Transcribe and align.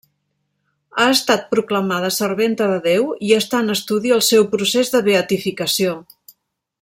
Ha 1.01 1.05
estat 1.15 1.43
proclamada 1.51 2.09
serventa 2.15 2.69
de 2.73 2.79
Déu 2.87 3.13
i 3.29 3.37
està 3.39 3.63
en 3.67 3.77
estudi 3.77 4.15
el 4.19 4.27
seu 4.31 4.49
procés 4.57 4.93
de 4.97 5.03
beatificació. 5.11 5.95